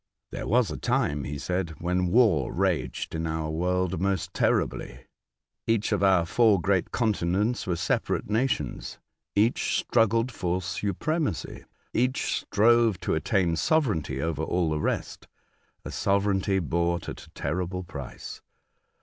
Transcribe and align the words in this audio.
"There 0.31 0.47
was 0.47 0.71
a 0.71 0.77
time," 0.77 1.25
he 1.25 1.37
said, 1.37 1.75
"when 1.77 2.07
war 2.07 2.51
raged 2.51 3.13
in 3.13 3.27
our 3.27 3.51
world 3.51 4.01
most 4.01 4.33
terribly. 4.33 5.05
Each 5.67 5.91
of 5.91 6.01
our 6.01 6.25
four 6.25 6.59
great 6.59 6.91
continents 6.91 7.67
were 7.67 7.75
separate 7.75 8.27
nations. 8.27 8.97
Each 9.35 9.77
struggled 9.77 10.31
for 10.31 10.59
supremacy. 10.59 11.65
Each 11.93 12.37
strove 12.39 12.95
118 12.97 12.97
A 12.97 12.97
Voyage 12.97 12.97
to 12.97 13.11
Other 13.11 13.13
Worlds. 13.13 13.25
to 13.27 13.37
obtain 13.37 13.55
sovereignty 13.55 14.21
over 14.23 14.41
all 14.43 14.69
the 14.71 14.79
rest— 14.79 15.27
a 15.85 15.91
sovereignty 15.91 16.57
bought 16.57 17.07
at 17.07 17.25
a 17.25 17.29
terrible 17.35 17.83
price. 17.83 18.41